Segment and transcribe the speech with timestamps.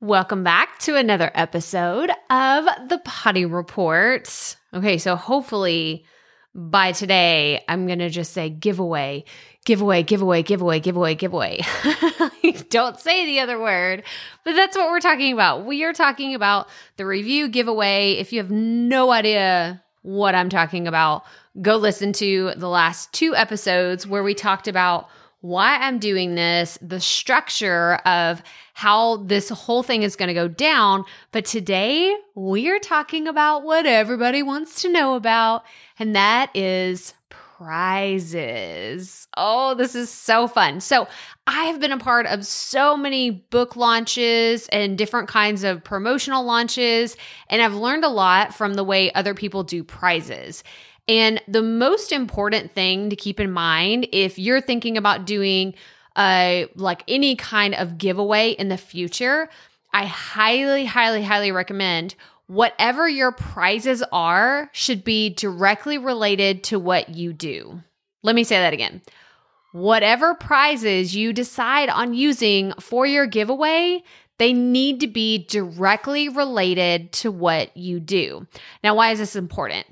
[0.00, 4.56] Welcome back to another episode of the Potty Report.
[4.72, 6.04] Okay, so hopefully
[6.54, 9.24] by today, I'm going to just say giveaway,
[9.64, 11.62] giveaway, giveaway, giveaway, giveaway, giveaway.
[12.70, 14.04] Don't say the other word,
[14.44, 15.66] but that's what we're talking about.
[15.66, 18.12] We are talking about the review giveaway.
[18.12, 21.24] If you have no idea what I'm talking about,
[21.60, 25.08] go listen to the last two episodes where we talked about
[25.40, 28.42] why I'm doing this, the structure of
[28.74, 31.04] how this whole thing is going to go down.
[31.32, 35.64] But today we are talking about what everybody wants to know about,
[35.98, 37.14] and that is
[37.58, 39.26] prizes.
[39.36, 40.80] Oh, this is so fun.
[40.80, 41.08] So,
[41.46, 46.44] I have been a part of so many book launches and different kinds of promotional
[46.44, 47.16] launches,
[47.48, 50.62] and I've learned a lot from the way other people do prizes.
[51.08, 55.74] And the most important thing to keep in mind if you're thinking about doing
[56.14, 59.48] uh, like any kind of giveaway in the future,
[59.92, 62.14] I highly, highly, highly recommend
[62.46, 67.82] whatever your prizes are should be directly related to what you do.
[68.22, 69.00] Let me say that again.
[69.72, 74.02] Whatever prizes you decide on using for your giveaway,
[74.38, 78.46] they need to be directly related to what you do.
[78.82, 79.86] Now, why is this important?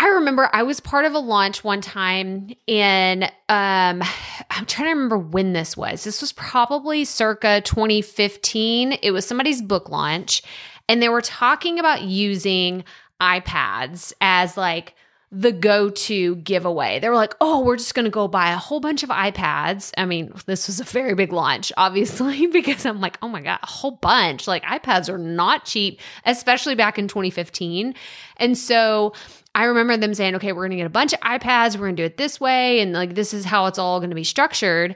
[0.00, 4.02] I remember I was part of a launch one time and um
[4.50, 6.04] I'm trying to remember when this was.
[6.04, 8.92] This was probably circa 2015.
[9.02, 10.42] It was somebody's book launch
[10.88, 12.82] and they were talking about using
[13.20, 14.94] iPads as like
[15.32, 16.98] the go to giveaway.
[16.98, 19.92] They were like, oh, we're just going to go buy a whole bunch of iPads.
[19.96, 23.60] I mean, this was a very big launch, obviously, because I'm like, oh my God,
[23.62, 24.48] a whole bunch.
[24.48, 27.94] Like, iPads are not cheap, especially back in 2015.
[28.38, 29.12] And so,
[29.54, 31.96] I remember them saying, okay, we're going to get a bunch of iPads, we're going
[31.96, 34.24] to do it this way, and like this is how it's all going to be
[34.24, 34.94] structured.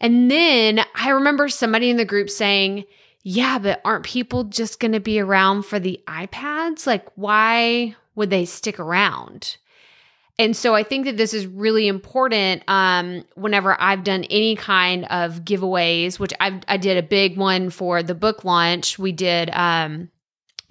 [0.00, 2.84] And then I remember somebody in the group saying,
[3.22, 6.86] yeah, but aren't people just going to be around for the iPads?
[6.86, 9.56] Like, why would they stick around?
[10.38, 15.04] And so I think that this is really important um, whenever I've done any kind
[15.06, 18.98] of giveaways, which i I did a big one for the book launch.
[18.98, 20.10] We did um,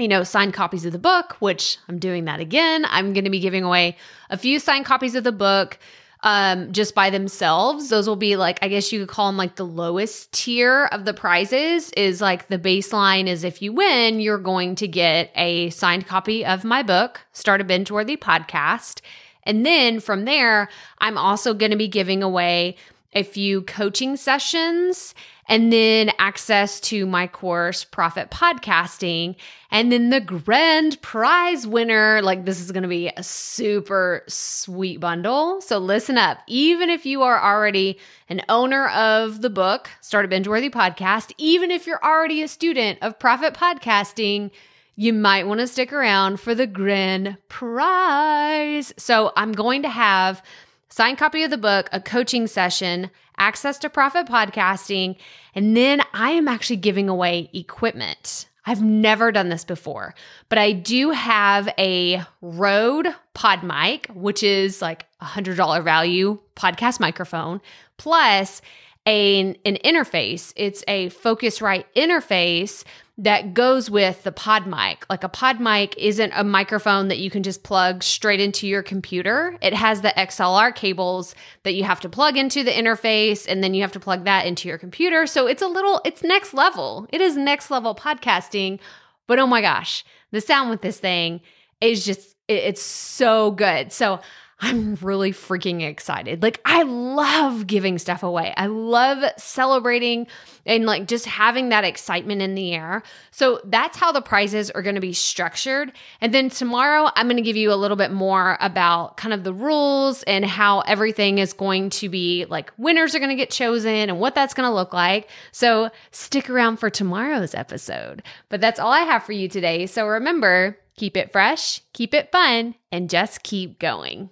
[0.02, 2.86] you know, signed copies of the book, which I'm doing that again.
[2.90, 3.98] I'm going to be giving away
[4.32, 5.78] a few signed copies of the book
[6.24, 7.90] um, just by themselves.
[7.90, 11.06] Those will be like, I guess you could call them like the lowest tier of
[11.06, 15.70] the prizes, is like the baseline is if you win, you're going to get a
[15.70, 19.02] signed copy of my book, Start a Binge Worthy podcast.
[19.44, 20.70] And then from there,
[21.00, 22.76] I'm also going to be giving away
[23.14, 25.14] a few coaching sessions
[25.48, 29.36] and then access to my course, Profit Podcasting.
[29.70, 35.02] And then the grand prize winner, like this is going to be a super sweet
[35.02, 35.60] bundle.
[35.60, 36.38] So listen up.
[36.48, 41.34] Even if you are already an owner of the book, Start a Binge Worthy Podcast,
[41.38, 44.52] even if you're already a student of Profit Podcasting,
[44.96, 48.94] you might want to stick around for the grand prize.
[48.98, 50.44] So I'm going to have
[50.90, 55.16] signed copy of the book, a coaching session, access to profit podcasting,
[55.56, 58.48] and then I am actually giving away equipment.
[58.66, 60.14] I've never done this before,
[60.48, 67.00] but I do have a Rode Pod mic, which is like a $100 value podcast
[67.00, 67.60] microphone,
[67.98, 68.62] plus
[69.08, 70.54] a, an interface.
[70.56, 72.84] It's a Focusrite interface
[73.22, 75.06] that goes with the pod mic.
[75.08, 78.82] Like a pod mic isn't a microphone that you can just plug straight into your
[78.82, 79.60] computer.
[79.62, 83.76] It has the XLR cables that you have to plug into the interface and then
[83.76, 85.28] you have to plug that into your computer.
[85.28, 87.08] So it's a little, it's next level.
[87.14, 88.80] It is next level podcasting.
[89.28, 91.42] But oh my gosh, the sound with this thing
[91.80, 93.92] is just, it's so good.
[93.92, 94.20] So
[94.64, 96.44] I'm really freaking excited.
[96.44, 98.54] Like, I love giving stuff away.
[98.56, 100.28] I love celebrating
[100.68, 103.02] and like just having that excitement in the air.
[103.32, 105.92] So, that's how the prizes are going to be structured.
[106.22, 109.44] And then tomorrow, I'm going to give you a little bit more about kind of
[109.44, 113.50] the rules and how everything is going to be like winners are going to get
[113.50, 115.28] chosen and what that's going to look like.
[115.52, 118.22] So, stick around for tomorrow's episode.
[118.50, 119.88] But that's all I have for you today.
[119.88, 124.30] So, remember, keep it fresh, keep it fun, and just keep going.